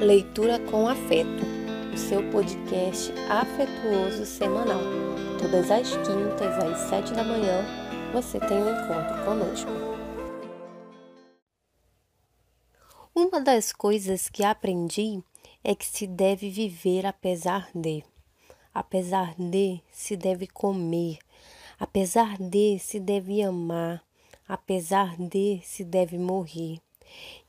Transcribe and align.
Leitura 0.00 0.60
com 0.60 0.86
Afeto, 0.86 1.42
o 1.92 1.98
seu 1.98 2.22
podcast 2.30 3.12
afetuoso 3.28 4.24
semanal. 4.24 4.80
Todas 5.40 5.68
as 5.72 5.90
quintas, 5.90 6.56
às 6.56 6.88
sete 6.88 7.12
da 7.12 7.24
manhã, 7.24 7.64
você 8.12 8.38
tem 8.38 8.58
um 8.58 8.70
encontro 8.70 9.24
conosco. 9.24 9.70
Uma 13.12 13.40
das 13.40 13.72
coisas 13.72 14.28
que 14.28 14.44
aprendi 14.44 15.20
é 15.64 15.74
que 15.74 15.84
se 15.84 16.06
deve 16.06 16.48
viver 16.48 17.04
apesar 17.04 17.68
de. 17.74 18.04
Apesar 18.72 19.34
de, 19.36 19.80
se 19.90 20.16
deve 20.16 20.46
comer. 20.46 21.18
Apesar 21.76 22.38
de, 22.38 22.78
se 22.78 23.00
deve 23.00 23.42
amar. 23.42 24.00
Apesar 24.46 25.16
de, 25.16 25.60
se 25.64 25.84
deve 25.84 26.16
morrer. 26.16 26.78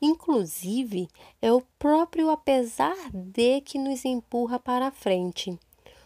Inclusive, 0.00 1.08
é 1.40 1.52
o 1.52 1.62
próprio 1.78 2.30
apesar 2.30 2.96
de 3.12 3.60
que 3.60 3.78
nos 3.78 4.04
empurra 4.04 4.58
para 4.58 4.88
a 4.88 4.90
frente. 4.90 5.58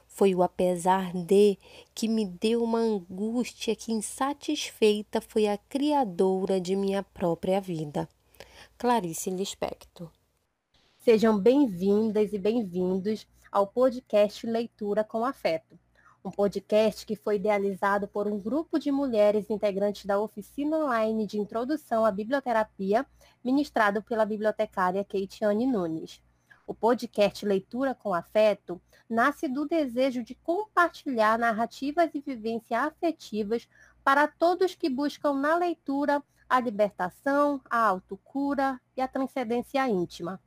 Foi 0.06 0.34
o 0.34 0.42
apesar 0.42 1.12
de 1.12 1.59
que 1.95 2.09
me 2.09 2.24
deu 2.24 2.62
uma 2.62 2.79
angústia 2.79 3.74
que, 3.74 3.93
insatisfeita, 3.93 5.20
foi 5.20 5.46
a 5.46 5.59
criadora 5.59 6.60
de 6.60 6.77
minha 6.77 7.02
própria 7.02 7.60
vida. 7.60 8.09
Clarice 8.79 9.30
Lispector. 9.30 10.10
Sejam 10.98 11.38
bem-vindas 11.38 12.32
e 12.32 12.38
bem-vindos 12.38 13.27
ao 13.51 13.66
podcast 13.66 14.46
Leitura 14.46 15.05
com 15.05 15.24
Afeto 15.24 15.79
um 16.24 16.30
podcast 16.30 17.05
que 17.05 17.14
foi 17.14 17.37
idealizado 17.37 18.09
por 18.09 18.27
um 18.27 18.41
grupo 18.41 18.78
de 18.78 18.91
mulheres 18.91 19.51
integrantes 19.51 20.06
da 20.06 20.19
oficina 20.19 20.78
online 20.78 21.27
de 21.27 21.38
introdução 21.38 22.02
à 22.06 22.10
biblioterapia, 22.10 23.05
ministrado 23.45 24.02
pela 24.02 24.24
bibliotecária 24.24 25.05
Keitiane 25.05 25.66
Nunes. 25.66 26.23
O 26.66 26.73
podcast 26.73 27.45
Leitura 27.45 27.95
com 27.95 28.15
Afeto 28.15 28.80
nasce 29.07 29.46
do 29.46 29.66
desejo 29.66 30.24
de 30.24 30.34
compartilhar 30.34 31.38
narrativas 31.38 32.09
e 32.15 32.21
vivências 32.21 32.80
afetivas 32.80 33.68
para 34.02 34.27
todos 34.27 34.74
que 34.74 34.88
buscam 34.88 35.34
na 35.34 35.54
leitura 35.56 36.23
a 36.49 36.59
libertação, 36.59 37.60
a 37.68 37.80
autocura 37.80 38.80
e 38.96 39.02
a 39.02 39.09
transcendência 39.09 39.87
íntima. 39.87 40.40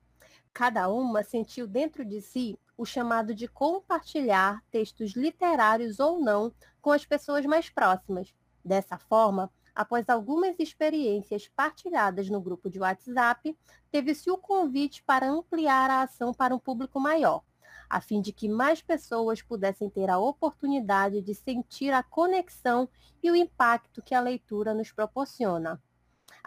Cada 0.52 0.90
uma 0.90 1.22
sentiu 1.22 1.68
dentro 1.68 2.04
de 2.04 2.20
si 2.20 2.58
o 2.78 2.86
chamado 2.86 3.34
de 3.34 3.48
compartilhar 3.48 4.64
textos 4.70 5.14
literários 5.14 6.00
ou 6.00 6.20
não 6.20 6.54
com 6.82 6.92
as 6.92 7.04
pessoas 7.04 7.46
mais 7.46 7.70
próximas. 7.70 8.34
Dessa 8.64 8.98
forma, 8.98 9.52
após 9.74 10.08
algumas 10.08 10.60
experiências 10.60 11.48
partilhadas 11.48 12.30
no 12.30 12.40
grupo 12.40 12.70
de 12.70 12.80
WhatsApp, 12.80 13.58
teve-se 13.92 14.30
o 14.30 14.38
convite 14.38 15.04
para 15.04 15.28
ampliar 15.28 15.90
a 15.90 16.04
ação 16.04 16.34
para 16.34 16.54
um 16.54 16.60
público 16.60 17.00
maior, 17.00 17.44
a 17.90 18.00
fim 18.00 18.22
de 18.22 18.32
que 18.32 18.48
mais 18.48 18.82
pessoas 18.82 19.42
pudessem 19.42 19.90
ter 19.90 20.10
a 20.10 20.20
oportunidade 20.20 21.22
de 21.22 21.34
sentir 21.34 21.92
a 21.92 22.04
conexão 22.04 22.88
e 23.24 23.32
o 23.32 23.36
impacto 23.36 24.02
que 24.02 24.14
a 24.14 24.22
leitura 24.22 24.74
nos 24.74 24.92
proporciona. 24.92 25.82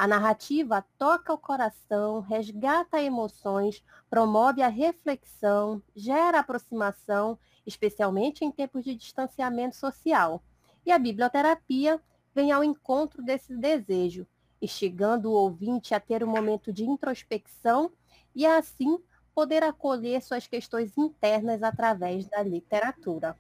A 0.00 0.06
narrativa 0.06 0.82
toca 0.96 1.30
o 1.30 1.36
coração, 1.36 2.20
resgata 2.20 3.02
emoções, 3.02 3.84
promove 4.08 4.62
a 4.62 4.68
reflexão, 4.68 5.82
gera 5.94 6.40
aproximação, 6.40 7.38
especialmente 7.66 8.42
em 8.42 8.50
tempos 8.50 8.82
de 8.82 8.94
distanciamento 8.94 9.76
social. 9.76 10.42
E 10.86 10.90
a 10.90 10.98
biblioterapia 10.98 12.00
vem 12.34 12.50
ao 12.50 12.64
encontro 12.64 13.22
desse 13.22 13.54
desejo, 13.54 14.26
instigando 14.62 15.30
o 15.30 15.34
ouvinte 15.34 15.94
a 15.94 16.00
ter 16.00 16.24
um 16.24 16.30
momento 16.30 16.72
de 16.72 16.82
introspecção 16.82 17.92
e, 18.34 18.46
assim, 18.46 18.98
poder 19.34 19.62
acolher 19.62 20.22
suas 20.22 20.46
questões 20.46 20.96
internas 20.96 21.62
através 21.62 22.26
da 22.26 22.42
literatura. 22.42 23.36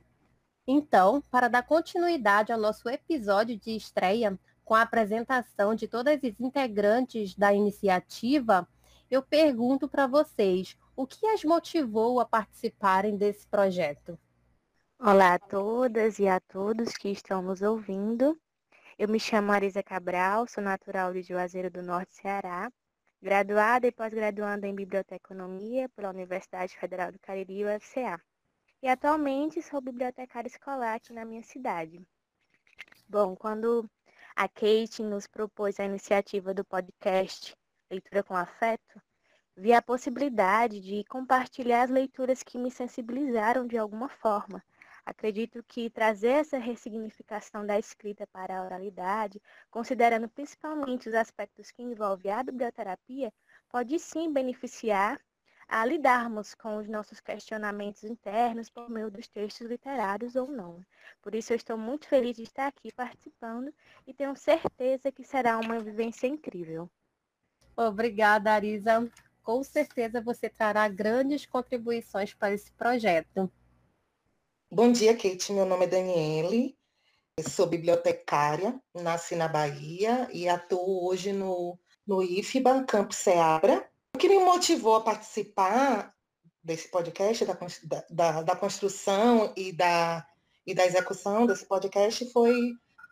Então, 0.66 1.22
para 1.30 1.48
dar 1.48 1.62
continuidade 1.62 2.52
ao 2.52 2.60
nosso 2.60 2.86
episódio 2.86 3.58
de 3.58 3.74
estreia, 3.74 4.38
com 4.70 4.76
a 4.76 4.82
apresentação 4.82 5.74
de 5.74 5.88
todas 5.88 6.22
as 6.22 6.38
integrantes 6.38 7.34
da 7.34 7.52
iniciativa, 7.52 8.68
eu 9.10 9.20
pergunto 9.20 9.88
para 9.88 10.06
vocês, 10.06 10.78
o 10.94 11.08
que 11.08 11.26
as 11.26 11.42
motivou 11.42 12.20
a 12.20 12.24
participarem 12.24 13.16
desse 13.16 13.44
projeto? 13.48 14.16
Olá 14.96 15.34
a 15.34 15.38
todas 15.40 16.20
e 16.20 16.28
a 16.28 16.38
todos 16.38 16.96
que 16.96 17.08
estão 17.08 17.42
nos 17.42 17.62
ouvindo. 17.62 18.40
Eu 18.96 19.08
me 19.08 19.18
chamo 19.18 19.48
Marisa 19.48 19.82
Cabral, 19.82 20.46
sou 20.46 20.62
natural 20.62 21.12
de 21.14 21.22
Juazeiro 21.22 21.68
do 21.68 21.82
Norte, 21.82 22.14
Ceará, 22.14 22.70
graduada 23.20 23.88
e 23.88 23.90
pós-graduanda 23.90 24.68
em 24.68 24.74
Biblioteconomia 24.76 25.88
pela 25.96 26.10
Universidade 26.10 26.78
Federal 26.78 27.10
do 27.10 27.18
Cariri, 27.18 27.64
UFCA. 27.64 28.20
E 28.80 28.86
atualmente 28.86 29.60
sou 29.62 29.80
bibliotecária 29.80 30.46
escolar 30.46 30.94
aqui 30.94 31.12
na 31.12 31.24
minha 31.24 31.42
cidade. 31.42 32.00
Bom, 33.08 33.34
quando 33.34 33.90
a 34.42 34.48
Kate 34.48 35.02
nos 35.02 35.26
propôs 35.26 35.78
a 35.78 35.84
iniciativa 35.84 36.54
do 36.54 36.64
podcast 36.64 37.54
Leitura 37.90 38.22
com 38.22 38.34
Afeto, 38.34 38.98
vi 39.54 39.70
a 39.74 39.82
possibilidade 39.82 40.80
de 40.80 41.04
compartilhar 41.04 41.82
as 41.82 41.90
leituras 41.90 42.42
que 42.42 42.56
me 42.56 42.70
sensibilizaram 42.70 43.66
de 43.66 43.76
alguma 43.76 44.08
forma. 44.08 44.64
Acredito 45.04 45.62
que 45.62 45.90
trazer 45.90 46.30
essa 46.30 46.56
ressignificação 46.56 47.66
da 47.66 47.78
escrita 47.78 48.26
para 48.28 48.58
a 48.58 48.64
oralidade, 48.64 49.42
considerando 49.70 50.26
principalmente 50.26 51.10
os 51.10 51.14
aspectos 51.14 51.70
que 51.70 51.82
envolvem 51.82 52.32
a 52.32 52.42
biblioterapia, 52.42 53.30
pode 53.68 53.98
sim 53.98 54.32
beneficiar 54.32 55.20
a 55.70 55.84
lidarmos 55.84 56.52
com 56.52 56.78
os 56.78 56.88
nossos 56.88 57.20
questionamentos 57.20 58.02
internos 58.02 58.68
por 58.68 58.90
meio 58.90 59.08
dos 59.08 59.28
textos 59.28 59.68
literários 59.68 60.34
ou 60.34 60.50
não. 60.50 60.84
Por 61.22 61.32
isso 61.32 61.52
eu 61.52 61.56
estou 61.56 61.78
muito 61.78 62.08
feliz 62.08 62.36
de 62.36 62.42
estar 62.42 62.66
aqui 62.66 62.92
participando 62.92 63.72
e 64.04 64.12
tenho 64.12 64.34
certeza 64.34 65.12
que 65.12 65.22
será 65.22 65.58
uma 65.58 65.78
vivência 65.78 66.26
incrível. 66.26 66.90
Obrigada, 67.76 68.52
Arisa. 68.52 69.08
Com 69.44 69.62
certeza 69.62 70.20
você 70.20 70.48
trará 70.48 70.88
grandes 70.88 71.46
contribuições 71.46 72.34
para 72.34 72.52
esse 72.52 72.72
projeto. 72.72 73.50
Bom 74.72 74.90
dia, 74.90 75.16
Kate. 75.16 75.52
Meu 75.52 75.64
nome 75.64 75.84
é 75.84 75.88
Daniele. 75.88 76.76
Sou 77.48 77.66
bibliotecária, 77.66 78.78
nasci 78.94 79.34
na 79.36 79.48
Bahia 79.48 80.28
e 80.32 80.48
atuo 80.48 81.06
hoje 81.08 81.32
no, 81.32 81.78
no 82.06 82.22
IFBA, 82.22 82.84
Campo 82.84 83.14
Seabra, 83.14 83.89
que 84.20 84.28
me 84.28 84.38
motivou 84.38 84.96
a 84.96 85.00
participar 85.00 86.14
desse 86.62 86.90
podcast, 86.90 87.42
da, 87.46 88.04
da, 88.10 88.42
da 88.42 88.56
construção 88.56 89.52
e 89.56 89.72
da, 89.72 90.26
e 90.66 90.74
da 90.74 90.84
execução 90.84 91.46
desse 91.46 91.66
podcast 91.66 92.30
foi 92.30 92.54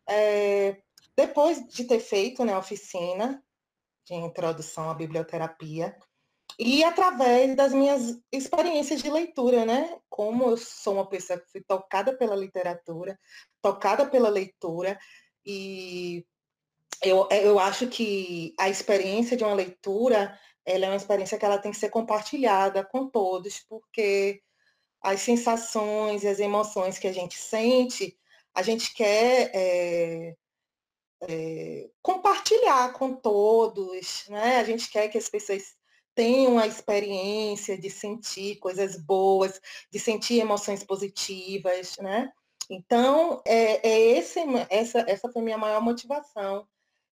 é, 0.06 0.76
depois 1.16 1.66
de 1.66 1.84
ter 1.84 1.98
feito 1.98 2.44
né, 2.44 2.52
a 2.52 2.58
oficina 2.58 3.42
de 4.04 4.14
introdução 4.14 4.90
à 4.90 4.94
biblioterapia 4.94 5.96
e 6.58 6.84
através 6.84 7.56
das 7.56 7.72
minhas 7.72 8.20
experiências 8.30 9.00
de 9.02 9.10
leitura, 9.10 9.64
né? 9.64 9.98
Como 10.10 10.50
eu 10.50 10.56
sou 10.56 10.94
uma 10.94 11.08
pessoa 11.08 11.38
que 11.38 11.50
fui 11.50 11.62
tocada 11.62 12.16
pela 12.16 12.34
literatura, 12.34 13.18
tocada 13.62 14.04
pela 14.06 14.28
leitura, 14.28 14.98
e 15.44 16.26
eu, 17.02 17.28
eu 17.30 17.58
acho 17.58 17.86
que 17.86 18.54
a 18.58 18.68
experiência 18.68 19.36
de 19.36 19.44
uma 19.44 19.54
leitura 19.54 20.36
ela 20.64 20.86
é 20.86 20.88
uma 20.88 20.96
experiência 20.96 21.38
que 21.38 21.44
ela 21.44 21.58
tem 21.58 21.72
que 21.72 21.78
ser 21.78 21.90
compartilhada 21.90 22.84
com 22.84 23.08
todos, 23.08 23.60
porque 23.68 24.42
as 25.00 25.20
sensações 25.20 26.22
e 26.22 26.28
as 26.28 26.38
emoções 26.40 26.98
que 26.98 27.06
a 27.06 27.12
gente 27.12 27.36
sente, 27.38 28.18
a 28.54 28.62
gente 28.62 28.92
quer 28.94 29.50
é, 29.54 30.36
é, 31.22 31.90
compartilhar 32.02 32.92
com 32.92 33.14
todos, 33.14 34.26
né? 34.28 34.58
A 34.58 34.64
gente 34.64 34.90
quer 34.90 35.08
que 35.08 35.18
as 35.18 35.28
pessoas 35.28 35.76
tenham 36.14 36.58
a 36.58 36.66
experiência 36.66 37.78
de 37.78 37.88
sentir 37.88 38.56
coisas 38.56 38.96
boas, 38.96 39.60
de 39.90 39.98
sentir 39.98 40.40
emoções 40.40 40.82
positivas, 40.82 41.96
né? 41.98 42.32
Então, 42.68 43.40
é, 43.46 43.88
é 43.88 44.00
esse, 44.18 44.40
essa, 44.68 45.04
essa 45.08 45.30
foi 45.30 45.42
minha 45.42 45.56
maior 45.56 45.80
motivação 45.80 46.66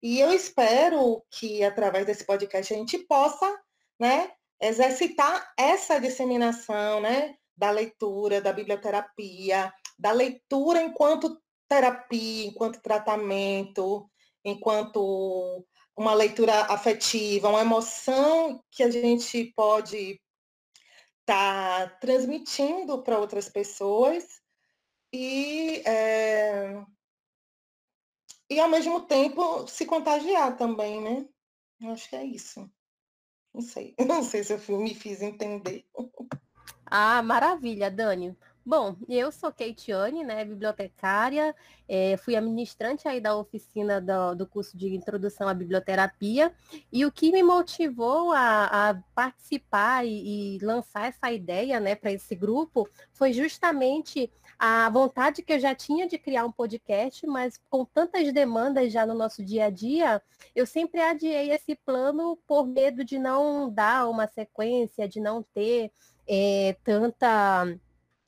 e 0.05 0.21
eu 0.21 0.31
espero 0.35 1.25
que, 1.31 1.65
através 1.65 2.05
desse 2.05 2.27
podcast, 2.27 2.75
a 2.75 2.77
gente 2.77 2.99
possa 2.99 3.59
né, 3.99 4.31
exercitar 4.61 5.51
essa 5.57 5.99
disseminação 5.99 7.01
né, 7.01 7.35
da 7.57 7.71
leitura, 7.71 8.39
da 8.39 8.53
biblioterapia, 8.53 9.73
da 9.99 10.13
leitura 10.13 10.83
enquanto 10.83 11.41
terapia, 11.67 12.49
enquanto 12.49 12.83
tratamento, 12.83 14.07
enquanto 14.45 15.65
uma 15.97 16.13
leitura 16.13 16.65
afetiva, 16.65 17.49
uma 17.49 17.63
emoção 17.63 18.63
que 18.71 18.83
a 18.83 18.91
gente 18.91 19.55
pode 19.57 20.21
estar 21.21 21.89
tá 21.89 21.97
transmitindo 21.97 23.03
para 23.03 23.19
outras 23.19 23.49
pessoas. 23.49 24.23
E 25.11 25.83
é, 25.87 26.85
e 28.55 28.61
ao 28.61 28.69
mesmo 28.69 29.01
tempo 29.01 29.67
se 29.67 29.85
contagiar 29.85 30.57
também, 30.57 31.03
né? 31.03 31.27
Eu 31.81 31.91
acho 31.91 32.09
que 32.09 32.15
é 32.15 32.25
isso. 32.25 32.71
Não 33.53 33.61
sei, 33.61 33.95
não 34.07 34.23
sei 34.23 34.45
se 34.45 34.53
eu 34.53 34.79
me 34.79 34.95
fiz 34.95 35.21
entender. 35.21 35.85
Ah, 36.87 37.21
maravilha, 37.23 37.91
Dani. 37.91 38.37
Bom, 38.67 38.97
eu 39.07 39.31
sou 39.31 39.53
Keitiane, 39.53 40.25
né, 40.25 40.43
bibliotecária, 40.43 41.55
é, 41.87 42.17
fui 42.17 42.35
administrante 42.35 43.07
aí 43.07 43.21
da 43.21 43.37
oficina 43.37 44.01
do, 44.01 44.35
do, 44.35 44.47
curso 44.47 44.75
de 44.75 44.95
Introdução 44.97 45.47
à 45.47 45.53
Biblioterapia, 45.53 46.51
e 46.91 47.05
o 47.05 47.13
que 47.13 47.31
me 47.31 47.43
motivou 47.43 48.33
a, 48.33 48.91
a 48.91 48.95
participar 49.15 50.07
e, 50.07 50.57
e, 50.57 50.65
lançar 50.65 51.09
essa 51.09 51.31
ideia, 51.31 51.79
né, 51.79 51.95
para 51.95 52.11
esse 52.11 52.35
grupo, 52.35 52.89
foi 53.13 53.35
justamente 53.35 54.33
a 54.59 54.89
vontade 54.89 55.43
que 55.43 55.53
eu 55.53 55.61
já 55.61 55.75
tinha 55.75 56.09
de 56.09 56.17
criar 56.17 56.47
um 56.47 56.53
podcast, 56.53 57.27
mas 57.27 57.61
com 57.69 57.85
tantas 57.85 58.33
demandas 58.33 58.91
já 58.91 59.05
no 59.05 59.13
nosso 59.13 59.45
dia 59.45 59.67
a 59.67 59.71
dia, 59.71 60.23
eu 60.57 60.65
sempre 60.65 61.03
adiei 61.03 61.51
esse 61.51 61.77
plano 61.77 62.39
por 62.47 62.67
medo 62.67 63.05
de 63.05 63.19
não 63.19 63.69
dar 63.69 64.09
uma 64.09 64.27
sequência, 64.27 65.07
de 65.07 65.21
não 65.21 65.43
ter 65.55 65.93
é, 66.27 66.75
tanta 66.83 67.79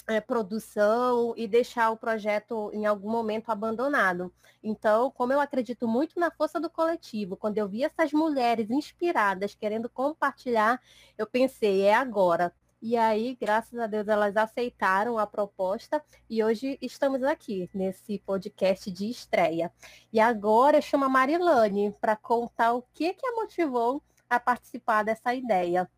é, 0.07 0.21
produção 0.21 1.35
e 1.37 1.49
deixar 1.49 1.91
o 1.91 1.97
projeto 1.97 2.71
em 2.73 2.87
algum 2.87 3.11
momento 3.11 3.51
abandonado. 3.51 4.33
Então, 4.63 5.11
como 5.11 5.33
eu 5.33 5.41
acredito 5.41 5.87
muito 5.89 6.19
na 6.19 6.31
força 6.31 6.61
do 6.61 6.71
coletivo, 6.71 7.37
quando 7.37 7.59
eu 7.59 7.69
vi 7.69 7.85
essas 7.85 8.13
mulheres 8.13 8.71
inspiradas 8.71 9.55
querendo 9.55 9.89
compartilhar, 9.89 10.81
eu 11.19 11.27
pensei, 11.27 11.83
é 11.83 11.95
agora. 11.95 12.53
E 12.81 12.97
aí, 12.97 13.37
graças 13.41 13.79
a 13.79 13.87
Deus, 13.87 14.07
elas 14.07 14.37
aceitaram 14.37 15.19
a 15.19 15.27
proposta 15.27 16.03
e 16.29 16.45
hoje 16.45 16.79
estamos 16.81 17.23
aqui 17.23 17.69
nesse 17.75 18.19
podcast 18.21 18.91
de 18.91 19.11
estreia. 19.11 19.73
E 20.13 20.21
agora 20.21 20.79
eu 20.79 20.83
chamo 20.83 21.05
a 21.05 21.09
Marilane 21.09 21.93
para 22.01 22.15
contar 22.17 22.75
o 22.75 22.83
que, 22.93 23.15
que 23.15 23.27
a 23.27 23.33
motivou 23.33 24.03
a 24.29 24.39
participar 24.39 25.03
dessa 25.05 25.35
ideia. 25.35 25.91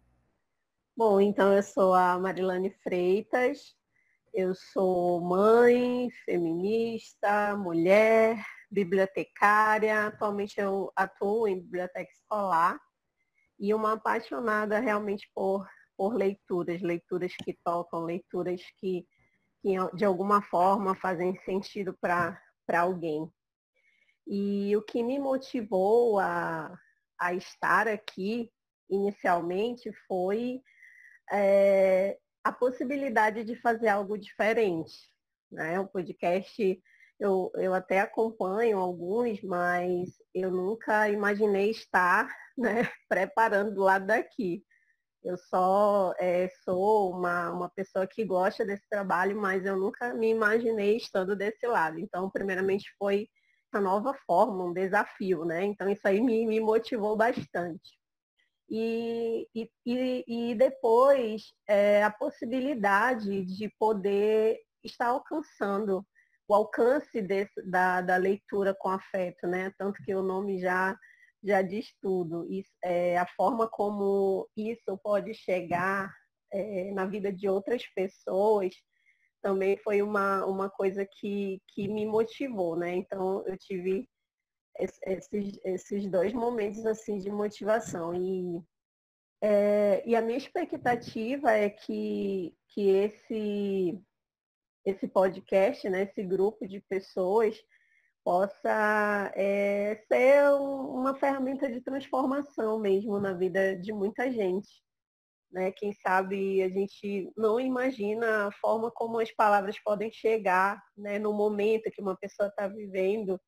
Bom, 0.97 1.21
então 1.21 1.53
eu 1.53 1.63
sou 1.63 1.95
a 1.95 2.19
Marilane 2.19 2.71
Freitas, 2.71 3.77
eu 4.33 4.55
sou 4.55 5.21
mãe, 5.21 6.11
feminista, 6.25 7.57
mulher, 7.57 8.45
bibliotecária. 8.71 10.07
Atualmente 10.07 10.61
eu 10.61 10.93
atuo 10.95 11.49
em 11.49 11.61
biblioteca 11.61 12.11
escolar 12.11 12.79
e 13.59 13.75
uma 13.75 13.95
apaixonada 13.95 14.79
realmente 14.79 15.29
por, 15.35 15.69
por 15.97 16.15
leituras, 16.15 16.81
leituras 16.81 17.33
que 17.45 17.59
tocam, 17.65 18.05
leituras 18.05 18.63
que, 18.79 19.07
que 19.61 19.75
de 19.95 20.05
alguma 20.05 20.43
forma 20.43 20.95
fazem 20.95 21.37
sentido 21.45 21.97
para 22.01 22.41
alguém. 22.75 23.31
E 24.27 24.77
o 24.77 24.83
que 24.83 25.03
me 25.03 25.19
motivou 25.19 26.19
a, 26.19 26.79
a 27.19 27.35
estar 27.35 27.89
aqui 27.89 28.51
inicialmente 28.89 29.91
foi 30.07 30.61
é, 31.31 32.19
a 32.49 32.53
possibilidade 32.53 33.45
de 33.45 33.55
fazer 33.57 33.89
algo 33.89 34.17
diferente. 34.17 34.95
Né? 35.53 35.79
O 35.79 35.87
podcast, 35.87 36.83
eu, 37.21 37.51
eu 37.57 37.75
até 37.75 38.01
acompanho 38.01 38.79
alguns, 38.79 39.43
mas 39.43 40.09
eu 40.35 40.51
nunca 40.51 41.11
imaginei 41.11 41.71
estar 41.71 42.27
né, 42.57 42.89
preparando 43.09 43.75
do 43.75 43.83
lado 43.83 44.07
daqui. 44.07 44.65
Eu 45.23 45.37
só 45.37 46.15
é, 46.19 46.49
sou 46.65 47.13
uma, 47.13 47.51
uma 47.51 47.69
pessoa 47.71 48.07
que 48.07 48.25
gosta 48.25 48.65
desse 48.65 48.89
trabalho, 48.89 49.39
mas 49.39 49.67
eu 49.67 49.77
nunca 49.77 50.15
me 50.15 50.31
imaginei 50.31 50.97
estando 50.97 51.37
desse 51.37 51.67
lado. 51.67 51.99
Então, 51.99 52.31
primeiramente, 52.31 52.91
foi 52.99 53.29
uma 53.75 53.83
nova 53.83 54.15
forma, 54.27 54.65
um 54.65 54.73
desafio, 54.73 55.45
né? 55.45 55.65
Então, 55.65 55.91
isso 55.91 56.07
aí 56.09 56.21
me, 56.23 56.47
me 56.47 56.61
motivou 56.61 57.15
bastante 57.15 57.98
e, 58.71 59.49
e, 59.55 60.25
e 60.27 60.55
depois 60.55 61.53
é, 61.69 62.03
a 62.03 62.11
possibilidade 62.11 63.45
de 63.45 63.69
poder 63.79 64.59
estar 64.85 65.07
alcançando 65.07 66.07
o 66.49 66.55
alcance 66.55 67.21
desse, 67.21 67.63
da, 67.71 68.01
da 68.01 68.17
leitura 68.17 68.75
com 68.75 68.89
afeto, 68.89 69.47
né? 69.47 69.73
Tanto 69.79 70.03
que 70.03 70.15
o 70.15 70.23
nome 70.23 70.59
já, 70.61 70.97
já 71.43 71.63
diz 71.63 71.95
tudo. 72.01 72.47
Isso, 72.51 72.71
é, 72.83 73.19
a 73.19 73.27
forma 73.27 73.69
como 73.69 74.49
isso 74.57 74.99
pode 75.03 75.35
chegar 75.35 76.11
é, 76.53 76.91
na 76.93 77.05
vida 77.05 77.33
de 77.33 77.49
outras 77.49 77.83
pessoas 77.95 78.75
também 79.43 79.77
foi 79.79 80.03
uma, 80.03 80.45
uma 80.47 80.69
coisa 80.69 81.07
que, 81.07 81.61
que 81.69 81.87
me 81.89 82.05
motivou, 82.07 82.77
né? 82.77 82.97
Então 82.97 83.45
eu 83.47 83.57
tive 83.57 84.09
esses, 84.79 85.59
esses 85.65 86.07
dois 86.07 86.33
momentos 86.33 86.85
assim 86.87 87.19
de 87.19 87.31
motivação. 87.31 88.15
E, 88.15 88.63
é, 89.43 90.03
e 90.07 90.15
a 90.15 90.23
minha 90.23 90.39
expectativa 90.39 91.53
é 91.53 91.69
que, 91.69 92.55
que 92.69 92.89
esse, 92.89 94.01
esse 94.85 95.09
podcast, 95.09 95.89
né, 95.89 96.03
esse 96.03 96.23
grupo 96.23 96.67
de 96.67 96.81
pessoas, 96.81 97.61
possa 98.25 99.33
é, 99.35 100.03
ser 100.07 100.51
uma 100.53 101.15
ferramenta 101.15 101.71
de 101.71 101.81
transformação 101.81 102.79
mesmo 102.79 103.19
na 103.19 103.33
vida 103.33 103.75
de 103.75 103.91
muita 103.91 104.31
gente. 104.31 104.69
Né? 105.51 105.73
Quem 105.73 105.93
sabe 105.95 106.63
a 106.63 106.69
gente 106.69 107.33
não 107.37 107.59
imagina 107.59 108.49
a 108.49 108.53
forma 108.53 108.91
como 108.91 109.19
as 109.19 109.33
palavras 109.33 109.79
podem 109.83 110.13
chegar 110.13 110.83
né, 110.95 111.19
no 111.19 111.33
momento 111.33 111.91
que 111.91 112.03
uma 112.03 112.17
pessoa 112.17 112.49
está 112.49 112.69
vivendo 112.69 113.41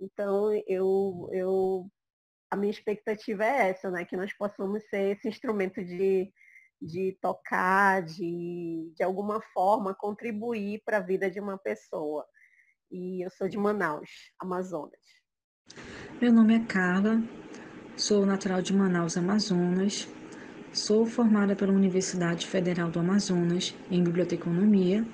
então, 0.00 0.52
eu, 0.66 1.28
eu, 1.32 1.90
a 2.50 2.56
minha 2.56 2.70
expectativa 2.70 3.44
é 3.44 3.70
essa, 3.70 3.90
né? 3.90 4.04
Que 4.04 4.16
nós 4.16 4.32
possamos 4.32 4.84
ser 4.88 5.16
esse 5.16 5.28
instrumento 5.28 5.84
de, 5.84 6.32
de 6.80 7.18
tocar, 7.20 8.02
de, 8.02 8.92
de 8.96 9.02
alguma 9.02 9.40
forma 9.52 9.94
contribuir 9.94 10.82
para 10.84 10.98
a 10.98 11.02
vida 11.02 11.30
de 11.30 11.40
uma 11.40 11.58
pessoa. 11.58 12.24
E 12.90 13.24
eu 13.24 13.30
sou 13.30 13.48
de 13.48 13.58
Manaus, 13.58 14.08
Amazonas. 14.40 15.00
Meu 16.20 16.32
nome 16.32 16.56
é 16.56 16.64
Carla, 16.64 17.22
sou 17.96 18.24
natural 18.24 18.62
de 18.62 18.72
Manaus, 18.72 19.16
Amazonas. 19.16 20.08
Sou 20.72 21.06
formada 21.06 21.56
pela 21.56 21.72
Universidade 21.72 22.46
Federal 22.46 22.90
do 22.90 23.00
Amazonas 23.00 23.74
em 23.90 24.02
Biblioteconomia. 24.02 25.04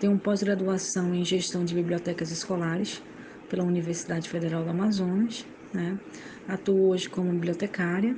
Tenho 0.00 0.18
pós-graduação 0.18 1.12
em 1.14 1.24
Gestão 1.24 1.64
de 1.64 1.74
Bibliotecas 1.74 2.30
Escolares 2.30 3.02
pela 3.48 3.64
Universidade 3.64 4.28
Federal 4.28 4.64
do 4.64 4.70
Amazonas, 4.70 5.46
né? 5.72 5.98
Atuo 6.46 6.88
hoje 6.88 7.08
como 7.08 7.30
bibliotecária 7.32 8.16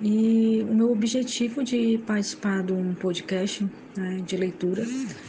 e 0.00 0.62
o 0.62 0.74
meu 0.74 0.92
objetivo 0.92 1.64
de 1.64 1.98
participar 2.06 2.62
de 2.62 2.72
um 2.72 2.94
podcast 2.94 3.68
né, 3.96 4.22
de 4.24 4.36
leitura 4.36 4.84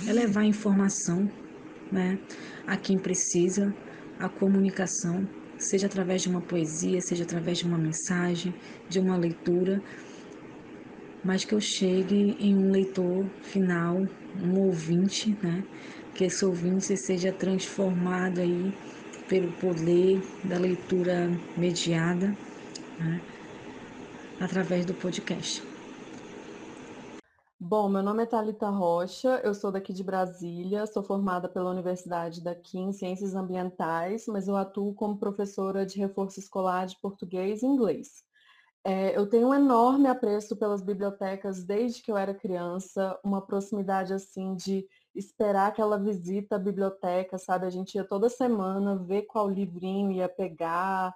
é 0.07 0.13
levar 0.13 0.43
informação 0.43 1.27
né, 1.91 2.19
a 2.67 2.77
quem 2.77 3.00
precisa, 3.00 3.74
a 4.19 4.29
comunicação, 4.29 5.27
seja 5.57 5.88
através 5.88 6.21
de 6.21 6.29
uma 6.29 6.41
poesia, 6.41 7.01
seja 7.01 7.24
através 7.24 7.57
de 7.57 7.65
uma 7.65 7.79
mensagem, 7.79 8.53
de 8.88 9.00
uma 9.00 9.17
leitura, 9.17 9.81
mas 11.24 11.43
que 11.43 11.53
eu 11.53 11.59
chegue 11.59 12.38
em 12.39 12.55
um 12.55 12.69
leitor 12.69 13.25
final, 13.41 14.05
um 14.43 14.59
ouvinte, 14.59 15.36
né? 15.41 15.63
Que 16.13 16.25
esse 16.25 16.45
ouvinte 16.45 16.95
seja 16.95 17.31
transformado 17.31 18.39
aí 18.39 18.71
pelo 19.29 19.51
poder 19.53 20.19
da 20.43 20.57
leitura 20.57 21.29
mediada 21.55 22.36
né, 23.00 23.21
através 24.41 24.86
do 24.86 24.93
podcast. 24.95 25.63
Bom, 27.62 27.88
meu 27.88 28.01
nome 28.01 28.24
é 28.24 28.25
Thalita 28.25 28.69
Rocha, 28.69 29.41
eu 29.43 29.53
sou 29.53 29.71
daqui 29.71 29.93
de 29.93 30.03
Brasília, 30.03 30.88
sou 30.88 31.03
formada 31.03 31.48
pela 31.48 31.69
Universidade 31.69 32.41
daqui 32.41 32.79
em 32.79 32.91
Ciências 32.91 33.36
Ambientais, 33.36 34.25
mas 34.27 34.48
eu 34.48 34.55
atuo 34.55 34.93
como 34.95 35.17
professora 35.17 35.86
de 35.86 36.00
reforço 36.00 36.39
escolar 36.39 36.88
de 36.88 36.98
português 37.00 37.62
e 37.62 37.67
inglês. 37.67 38.24
É, 38.83 39.15
eu 39.15 39.27
tenho 39.27 39.50
um 39.50 39.53
enorme 39.53 40.07
apreço 40.07 40.55
pelas 40.55 40.81
bibliotecas 40.81 41.63
desde 41.63 42.01
que 42.01 42.09
eu 42.09 42.17
era 42.17 42.33
criança, 42.33 43.19
uma 43.24 43.45
proximidade 43.45 44.13
assim 44.13 44.55
de 44.55 44.88
esperar 45.15 45.67
aquela 45.67 45.97
visita 45.97 46.55
à 46.55 46.59
biblioteca, 46.59 47.37
sabe? 47.37 47.65
A 47.65 47.69
gente 47.69 47.95
ia 47.95 48.03
toda 48.03 48.29
semana 48.29 48.95
ver 48.95 49.23
qual 49.23 49.49
livrinho 49.49 50.11
ia 50.11 50.29
pegar. 50.29 51.13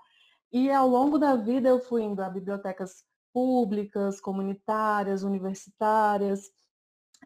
E 0.51 0.69
ao 0.71 0.87
longo 0.87 1.17
da 1.17 1.35
vida 1.35 1.69
eu 1.69 1.79
fui 1.79 2.03
indo 2.03 2.21
a 2.21 2.29
bibliotecas 2.29 3.03
públicas, 3.33 4.21
comunitárias, 4.21 5.23
universitárias. 5.23 6.51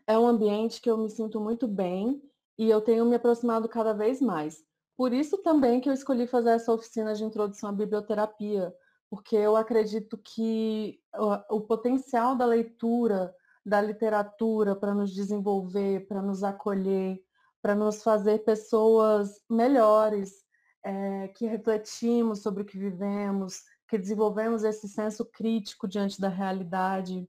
É 0.05 0.17
um 0.17 0.27
ambiente 0.27 0.81
que 0.81 0.89
eu 0.89 0.97
me 0.97 1.09
sinto 1.09 1.39
muito 1.39 1.67
bem 1.67 2.21
e 2.57 2.69
eu 2.69 2.81
tenho 2.81 3.05
me 3.05 3.15
aproximado 3.15 3.67
cada 3.67 3.93
vez 3.93 4.21
mais. 4.21 4.63
Por 4.95 5.13
isso 5.13 5.37
também 5.39 5.79
que 5.79 5.87
eu 5.89 5.93
escolhi 5.93 6.25
fazer 6.25 6.51
essa 6.51 6.73
oficina 6.73 7.13
de 7.13 7.23
introdução 7.23 7.69
à 7.69 7.73
biblioterapia, 7.73 8.73
porque 9.09 9.35
eu 9.35 9.55
acredito 9.55 10.17
que 10.17 10.99
o, 11.13 11.57
o 11.57 11.61
potencial 11.61 12.35
da 12.35 12.45
leitura 12.45 13.33
da 13.67 13.81
literatura 13.81 14.77
para 14.77 14.93
nos 14.93 15.13
desenvolver, 15.13 16.07
para 16.07 16.21
nos 16.21 16.41
acolher, 16.41 17.21
para 17.61 17.75
nos 17.75 18.01
fazer 18.01 18.45
pessoas 18.45 19.41
melhores, 19.49 20.45
é, 20.81 21.27
que 21.27 21.45
refletimos 21.45 22.41
sobre 22.41 22.63
o 22.63 22.65
que 22.65 22.77
vivemos, 22.77 23.61
que 23.89 23.97
desenvolvemos 23.97 24.63
esse 24.63 24.87
senso 24.87 25.25
crítico 25.25 25.85
diante 25.85 26.21
da 26.21 26.29
realidade. 26.29 27.27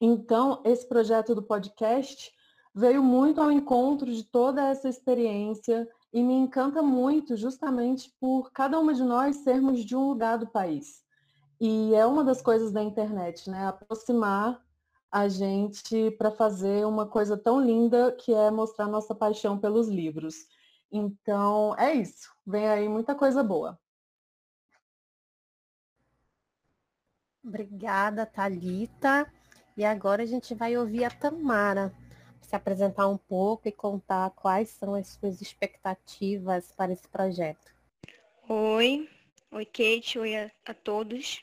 Então, 0.00 0.62
esse 0.64 0.88
projeto 0.88 1.34
do 1.34 1.42
podcast 1.42 2.32
veio 2.72 3.02
muito 3.02 3.40
ao 3.40 3.50
encontro 3.50 4.06
de 4.06 4.22
toda 4.22 4.68
essa 4.68 4.88
experiência 4.88 5.88
e 6.12 6.22
me 6.22 6.34
encanta 6.34 6.80
muito 6.82 7.36
justamente 7.36 8.14
por 8.20 8.52
cada 8.52 8.78
uma 8.78 8.94
de 8.94 9.02
nós 9.02 9.38
sermos 9.38 9.84
de 9.84 9.96
um 9.96 10.08
lugar 10.08 10.38
do 10.38 10.46
país. 10.46 11.02
E 11.60 11.92
é 11.96 12.06
uma 12.06 12.22
das 12.22 12.40
coisas 12.40 12.70
da 12.70 12.80
internet, 12.80 13.50
né? 13.50 13.66
Aproximar 13.66 14.67
a 15.10 15.28
gente 15.28 16.10
para 16.12 16.30
fazer 16.30 16.86
uma 16.86 17.06
coisa 17.06 17.36
tão 17.36 17.60
linda 17.60 18.12
que 18.12 18.32
é 18.32 18.50
mostrar 18.50 18.86
nossa 18.86 19.14
paixão 19.14 19.58
pelos 19.58 19.88
livros. 19.88 20.46
Então, 20.90 21.74
é 21.78 21.92
isso. 21.94 22.30
Vem 22.46 22.68
aí 22.68 22.88
muita 22.88 23.14
coisa 23.14 23.42
boa. 23.42 23.78
Obrigada, 27.44 28.26
Talita. 28.26 29.30
E 29.76 29.84
agora 29.84 30.22
a 30.22 30.26
gente 30.26 30.54
vai 30.54 30.76
ouvir 30.76 31.04
a 31.04 31.10
Tamara 31.10 31.94
se 32.40 32.56
apresentar 32.56 33.06
um 33.08 33.18
pouco 33.18 33.68
e 33.68 33.72
contar 33.72 34.30
quais 34.30 34.70
são 34.70 34.94
as 34.94 35.08
suas 35.08 35.40
expectativas 35.40 36.72
para 36.72 36.92
esse 36.92 37.06
projeto. 37.06 37.72
Oi, 38.48 39.08
oi 39.52 39.66
Kate, 39.66 40.18
oi 40.18 40.34
a, 40.34 40.50
a 40.64 40.72
todos. 40.72 41.42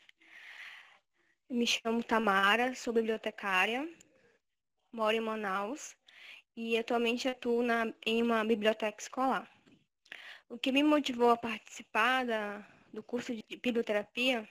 Me 1.48 1.64
chamo 1.64 2.02
Tamara, 2.02 2.74
sou 2.74 2.92
bibliotecária, 2.92 3.88
moro 4.90 5.16
em 5.16 5.20
Manaus 5.20 5.96
e 6.56 6.76
atualmente 6.76 7.28
atuo 7.28 7.62
na, 7.62 7.94
em 8.04 8.20
uma 8.20 8.44
biblioteca 8.44 9.00
escolar. 9.00 9.48
O 10.48 10.58
que 10.58 10.72
me 10.72 10.82
motivou 10.82 11.30
a 11.30 11.36
participar 11.36 12.26
da, 12.26 12.66
do 12.92 13.00
curso 13.00 13.32
de 13.32 13.44
biblioterapia 13.58 14.48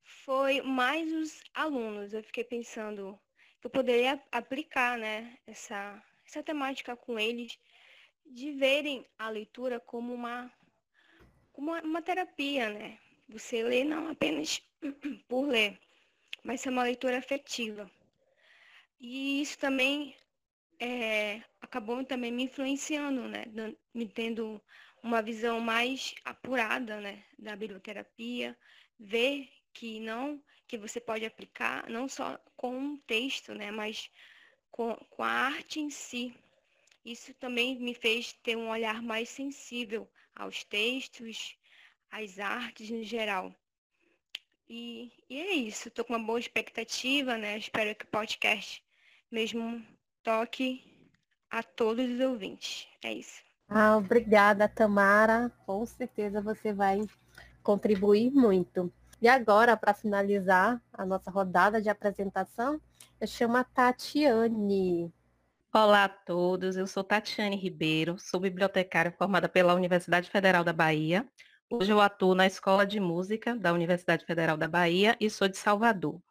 foi 0.00 0.62
mais 0.62 1.12
os 1.12 1.42
alunos. 1.52 2.12
Eu 2.12 2.22
fiquei 2.22 2.44
pensando 2.44 3.18
que 3.60 3.66
eu 3.66 3.70
poderia 3.70 4.22
aplicar 4.30 4.96
né, 4.96 5.36
essa, 5.44 6.00
essa 6.24 6.40
temática 6.40 6.96
com 6.96 7.18
eles, 7.18 7.58
de 8.24 8.52
verem 8.52 9.04
a 9.18 9.28
leitura 9.28 9.80
como 9.80 10.14
uma, 10.14 10.52
como 11.52 11.72
uma 11.72 12.00
terapia, 12.00 12.70
né? 12.70 12.96
Você 13.28 13.64
lê 13.64 13.82
não 13.82 14.08
apenas 14.08 14.62
por 15.28 15.48
ler, 15.48 15.76
mas 16.46 16.60
ser 16.60 16.68
uma 16.70 16.84
leitura 16.84 17.18
afetiva. 17.18 17.90
E 19.00 19.42
isso 19.42 19.58
também 19.58 20.16
é, 20.78 21.42
acabou 21.60 22.04
também 22.04 22.32
me 22.32 22.44
influenciando, 22.44 23.26
né? 23.28 23.44
Me 23.92 24.08
tendo 24.08 24.62
uma 25.02 25.20
visão 25.20 25.60
mais 25.60 26.14
apurada, 26.24 27.00
né? 27.00 27.24
Da 27.36 27.56
biblioterapia, 27.56 28.56
ver 28.98 29.48
que 29.72 29.98
não 30.00 30.40
que 30.68 30.78
você 30.78 31.00
pode 31.00 31.24
aplicar 31.24 31.88
não 31.90 32.08
só 32.08 32.38
com 32.56 32.76
um 32.76 32.96
texto, 32.96 33.52
né? 33.52 33.72
Mas 33.72 34.08
com, 34.70 34.94
com 35.10 35.24
a 35.24 35.28
arte 35.28 35.80
em 35.80 35.90
si. 35.90 36.32
Isso 37.04 37.34
também 37.34 37.76
me 37.78 37.94
fez 37.94 38.32
ter 38.32 38.56
um 38.56 38.70
olhar 38.70 39.02
mais 39.02 39.28
sensível 39.28 40.08
aos 40.34 40.62
textos, 40.64 41.56
às 42.10 42.38
artes 42.38 42.90
em 42.90 43.02
geral. 43.02 43.54
E, 44.68 45.12
e 45.30 45.40
é 45.40 45.54
isso, 45.54 45.88
estou 45.88 46.04
com 46.04 46.12
uma 46.12 46.24
boa 46.24 46.40
expectativa, 46.40 47.36
né? 47.36 47.56
Espero 47.56 47.94
que 47.94 48.04
o 48.04 48.08
podcast 48.08 48.82
mesmo 49.30 49.84
toque 50.22 50.82
a 51.50 51.62
todos 51.62 52.10
os 52.10 52.20
ouvintes. 52.20 52.88
É 53.02 53.12
isso. 53.12 53.42
Ah, 53.68 53.96
obrigada, 53.96 54.68
Tamara. 54.68 55.52
Com 55.64 55.84
certeza 55.86 56.40
você 56.40 56.72
vai 56.72 57.00
contribuir 57.62 58.30
muito. 58.32 58.92
E 59.20 59.28
agora, 59.28 59.76
para 59.76 59.94
finalizar 59.94 60.80
a 60.92 61.06
nossa 61.06 61.30
rodada 61.30 61.80
de 61.80 61.88
apresentação, 61.88 62.80
eu 63.20 63.26
chamo 63.26 63.56
a 63.56 63.64
Tatiane. 63.64 65.12
Olá 65.72 66.04
a 66.04 66.08
todos, 66.08 66.76
eu 66.76 66.86
sou 66.86 67.04
Tatiane 67.04 67.56
Ribeiro, 67.56 68.18
sou 68.18 68.40
bibliotecária 68.40 69.12
formada 69.12 69.48
pela 69.48 69.74
Universidade 69.74 70.30
Federal 70.30 70.64
da 70.64 70.72
Bahia, 70.72 71.26
Hoje 71.68 71.90
eu 71.90 72.00
atuo 72.00 72.32
na 72.32 72.46
Escola 72.46 72.86
de 72.86 73.00
Música 73.00 73.56
da 73.56 73.72
Universidade 73.72 74.24
Federal 74.24 74.56
da 74.56 74.68
Bahia 74.68 75.16
e 75.18 75.28
sou 75.28 75.48
de 75.48 75.56
Salvador. 75.56 76.22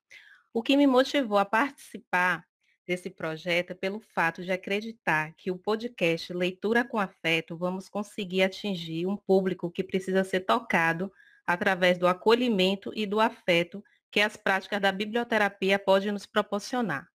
O 0.54 0.63
que 0.63 0.77
me 0.77 0.88
motivou 0.88 1.38
a 1.38 1.44
participar 1.44 2.46
desse 2.88 3.10
projeto 3.10 3.72
é 3.72 3.74
pelo 3.74 4.00
fato 4.00 4.42
de 4.42 4.54
acreditar 4.54 5.34
que 5.36 5.51
o 5.51 5.58
podcast 5.58 6.32
Leitura 6.32 6.86
com 6.86 6.98
Afeto 6.98 7.58
vamos 7.58 7.89
conseguir 7.89 8.44
atingir 8.44 9.08
um 9.08 9.18
público 9.18 9.70
que 9.70 9.84
precisa 9.84 10.24
ser 10.24 10.39
tocado 10.39 11.12
através 11.46 11.98
do 11.98 12.08
acolhimento 12.08 12.94
e 12.96 13.06
do 13.06 13.20
afeto 13.20 13.84
que 14.10 14.22
as 14.22 14.38
práticas 14.38 14.80
da 14.80 14.89
biblioterapia 14.89 15.77
podem 15.77 16.13
nos 16.13 16.25
proporcionar. 16.25 17.10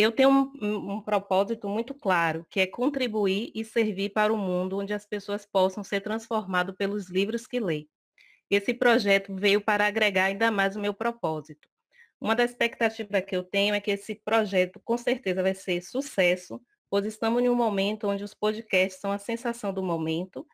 Eu 0.00 0.10
tenho 0.10 0.30
um, 0.30 0.94
um, 0.94 1.02
propósito 1.02 1.68
muito 1.68 1.92
claro, 1.92 2.46
que 2.48 2.58
é 2.58 2.66
contribuir 2.66 3.52
e 3.54 3.62
servir 3.62 4.08
para 4.08 4.32
o 4.32 4.36
mundo 4.36 4.78
onde 4.78 4.94
as 4.94 5.04
pessoas 5.04 5.44
possam 5.44 5.84
ser 5.84 6.00
transformadas 6.00 6.74
pelos 6.74 7.10
livros 7.10 7.46
que 7.46 7.60
lê. 7.60 7.86
Esse 8.48 8.72
projeto 8.72 9.36
veio 9.36 9.60
para 9.60 9.86
agregar 9.86 10.24
ainda 10.24 10.50
mais 10.50 10.74
o 10.74 10.80
meu 10.80 10.94
propósito. 10.94 11.68
Uma 12.18 12.34
das 12.34 12.52
expectativas 12.52 13.22
que 13.26 13.36
eu 13.36 13.44
tenho 13.44 13.74
é 13.74 13.80
que 13.80 13.90
esse 13.90 14.14
projeto 14.14 14.80
com 14.82 14.96
certeza 14.96 15.42
vai 15.42 15.54
ser 15.54 15.82
sucesso, 15.82 16.58
pois 16.88 17.04
estamos 17.04 17.42
em 17.42 17.50
um 17.50 17.54
momento 17.54 18.08
onde 18.08 18.24
os 18.24 18.32
podcasts 18.32 19.02
são 19.02 19.12
a 19.12 19.18
sensação 19.18 19.70
do 19.70 19.82
momento, 19.82 20.46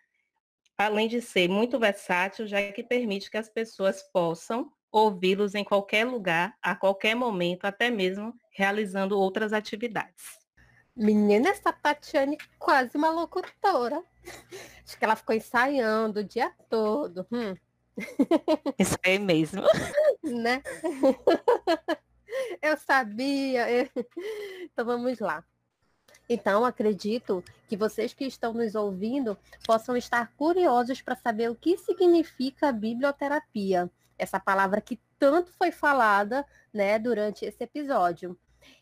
além 0.76 1.06
de 1.06 1.22
ser 1.22 1.48
muito 1.48 1.78
versátil, 1.78 2.48
já 2.48 2.72
que 2.72 2.82
permite 2.82 3.30
que 3.30 3.36
as 3.36 3.48
pessoas 3.48 4.02
possam 4.12 4.72
ouvi-los 4.90 5.54
em 5.54 5.62
qualquer 5.62 6.04
lugar, 6.04 6.56
a 6.60 6.74
qualquer 6.74 7.14
momento, 7.14 7.64
até 7.64 7.90
mesmo 7.90 8.34
realizando 8.56 9.18
outras 9.18 9.52
atividades. 9.52 10.38
Menina, 10.96 11.50
essa 11.50 11.70
Tatiane 11.72 12.38
quase 12.58 12.96
uma 12.96 13.10
locutora. 13.10 14.02
Acho 14.82 14.98
que 14.98 15.04
ela 15.04 15.14
ficou 15.14 15.36
ensaiando 15.36 16.20
o 16.20 16.25
dia 16.25 16.50
todo. 16.70 17.26
Hum. 17.30 17.54
Isso 18.78 18.96
é 19.02 19.18
mesmo. 19.18 19.62
né? 20.25 20.62
Eu 22.62 22.76
sabia. 22.78 23.66
Então 24.72 24.84
vamos 24.84 25.20
lá. 25.20 25.42
Então, 26.28 26.64
acredito 26.64 27.42
que 27.66 27.76
vocês 27.76 28.12
que 28.12 28.26
estão 28.26 28.52
nos 28.52 28.75
ouvindo 28.75 29.38
possam 29.64 29.96
estar 29.96 30.32
curiosos 30.36 31.00
para 31.00 31.16
saber 31.16 31.50
o 31.50 31.54
que 31.54 31.78
significa 31.78 32.72
biblioterapia 32.72 33.90
essa 34.18 34.40
palavra 34.40 34.80
que 34.80 34.98
tanto 35.18 35.52
foi 35.52 35.70
falada 35.70 36.44
né, 36.72 36.98
durante 36.98 37.44
esse 37.44 37.62
episódio. 37.62 38.38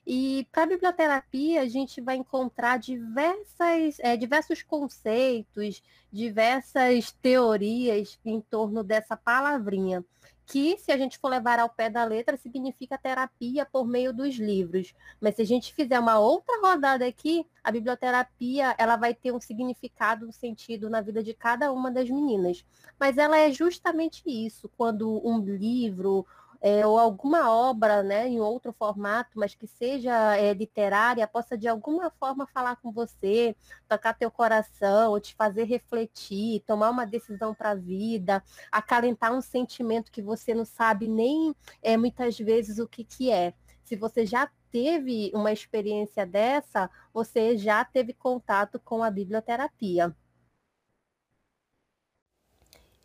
E 0.07 0.47
para 0.53 0.64
a 0.64 0.67
biblioterapia, 0.67 1.62
a 1.62 1.69
gente 1.69 2.00
vai 2.00 2.17
encontrar 2.17 2.79
diversas, 2.79 3.99
é, 4.00 4.17
diversos 4.17 4.62
conceitos, 4.62 5.83
diversas 6.12 7.11
teorias 7.11 8.19
em 8.25 8.41
torno 8.41 8.85
dessa 8.85 9.17
palavrinha 9.17 10.05
que, 10.47 10.76
se 10.79 10.93
a 10.93 10.97
gente 10.97 11.19
for 11.19 11.29
levar 11.29 11.59
ao 11.59 11.69
pé 11.69 11.88
da 11.88 12.05
letra, 12.05 12.37
significa 12.37 12.99
terapia 12.99 13.64
por 13.64 13.87
meio 13.87 14.12
dos 14.12 14.37
livros. 14.37 14.95
Mas 15.21 15.37
se 15.37 15.43
a 15.43 15.47
gente 15.47 15.73
fizer 15.73 15.99
uma 15.99 16.19
outra 16.19 16.61
rodada 16.61 17.07
aqui, 17.07 17.47
a 17.62 17.71
biblioterapia 17.71 18.75
ela 18.79 18.97
vai 18.97 19.14
ter 19.14 19.33
um 19.33 19.41
significado, 19.41 20.29
um 20.29 20.33
sentido 20.33 20.91
na 20.91 21.00
vida 21.00 21.23
de 21.23 21.33
cada 21.33 21.73
uma 21.73 21.91
das 21.91 22.11
meninas. 22.11 22.64
Mas 22.99 23.17
ela 23.17 23.38
é 23.38 23.50
justamente 23.50 24.23
isso, 24.26 24.69
quando 24.76 25.26
um 25.26 25.38
livro 25.38 26.26
é, 26.61 26.87
ou 26.87 26.99
alguma 26.99 27.51
obra 27.51 28.03
né, 28.03 28.29
em 28.29 28.41
outro 28.41 28.73
formato, 28.73 29.39
mas 29.39 29.55
que 29.55 29.67
seja 29.67 30.37
é, 30.37 30.53
literária, 30.53 31.27
possa 31.27 31.57
de 31.57 31.69
alguma 31.69 32.11
forma 32.11 32.47
falar 32.47 32.77
com 32.77 32.91
você, 32.91 33.55
tocar 33.89 34.15
teu 34.15 34.31
coração, 34.31 35.19
te 35.21 35.35
fazer 35.35 35.65
refletir, 35.65 36.63
tomar 36.67 36.91
uma 36.91 37.07
decisão 37.07 37.55
para 37.55 37.71
a 37.71 37.75
vida, 37.75 38.43
acalentar 38.71 39.33
um 39.33 39.41
sentimento 39.41 40.11
que 40.11 40.23
você 40.23 40.55
não 40.55 40.65
sabe 40.65 41.09
nem 41.09 41.55
é, 41.83 41.97
muitas 41.97 42.39
vezes 42.39 42.79
o 42.79 42.89
que, 42.89 43.05
que 43.05 43.31
é. 43.31 43.55
Se 43.83 43.97
você 43.97 44.25
já 44.25 44.51
teve 44.71 45.31
uma 45.35 45.53
experiência 45.53 46.27
dessa, 46.27 46.91
você 47.13 47.57
já 47.57 47.85
teve 47.85 48.13
contato 48.13 48.81
com 48.81 49.05
a 49.05 49.11
biblioterapia. 49.11 50.15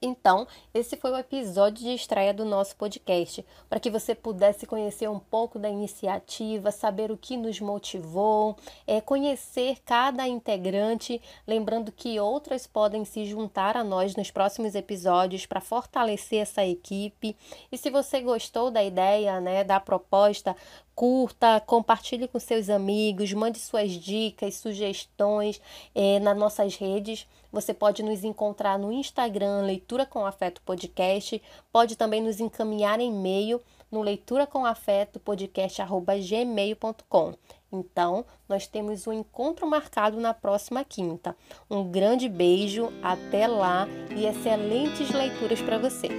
Então, 0.01 0.47
esse 0.73 0.95
foi 0.95 1.11
o 1.11 1.17
episódio 1.17 1.83
de 1.83 1.93
estreia 1.93 2.33
do 2.33 2.45
nosso 2.45 2.73
podcast, 2.77 3.45
para 3.69 3.81
que 3.81 3.89
você 3.89 4.15
pudesse 4.15 4.65
conhecer 4.65 5.09
um 5.09 5.19
pouco 5.19 5.59
da 5.59 5.69
iniciativa, 5.69 6.71
saber 6.71 7.11
o 7.11 7.17
que 7.17 7.35
nos 7.35 7.59
motivou, 7.59 8.55
é, 8.87 9.01
conhecer 9.01 9.79
cada 9.83 10.25
integrante, 10.25 11.21
lembrando 11.45 11.91
que 11.91 12.17
outras 12.17 12.65
podem 12.65 13.03
se 13.03 13.25
juntar 13.25 13.75
a 13.75 13.83
nós 13.83 14.15
nos 14.15 14.31
próximos 14.31 14.73
episódios 14.73 15.45
para 15.45 15.59
fortalecer 15.59 16.43
essa 16.43 16.65
equipe. 16.65 17.35
E 17.69 17.77
se 17.77 17.89
você 17.89 18.21
gostou 18.21 18.71
da 18.71 18.81
ideia, 18.81 19.41
né, 19.41 19.65
da 19.65 19.81
proposta, 19.81 20.55
curta, 20.99 21.61
compartilhe 21.61 22.27
com 22.27 22.37
seus 22.41 22.69
amigos, 22.69 23.31
mande 23.31 23.57
suas 23.57 23.91
dicas, 23.91 24.55
sugestões 24.55 25.61
é, 25.95 26.19
nas 26.19 26.37
nossas 26.37 26.75
redes. 26.75 27.25
Você 27.53 27.73
pode 27.73 28.03
nos 28.03 28.25
encontrar 28.25 28.77
no 28.77 28.91
Instagram, 28.91 29.61
Leitura 29.61 30.05
com 30.05 30.25
Afeto 30.25 30.61
Podcast, 30.61 31.41
pode 31.71 31.95
também 31.95 32.21
nos 32.21 32.41
encaminhar 32.41 32.99
e-mail 32.99 33.61
no 33.89 34.01
leitura 34.01 34.45
com 34.45 34.65
afeto 34.65 35.21
podcast@gmail.com. 35.21 37.33
Então, 37.71 38.25
nós 38.49 38.67
temos 38.67 39.07
um 39.07 39.13
encontro 39.13 39.65
marcado 39.65 40.19
na 40.19 40.33
próxima 40.33 40.83
quinta. 40.83 41.33
Um 41.69 41.89
grande 41.89 42.27
beijo, 42.27 42.91
até 43.01 43.47
lá 43.47 43.87
e 44.13 44.25
excelentes 44.25 45.09
leituras 45.11 45.61
para 45.61 45.77
você. 45.77 46.09